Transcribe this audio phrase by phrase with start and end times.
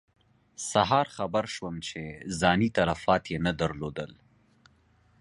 [0.71, 1.99] سهار خبر شوم چې
[2.39, 4.11] ځاني تلفات یې نه درلودل.